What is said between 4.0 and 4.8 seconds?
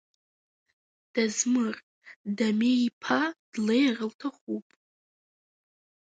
лҭахуп…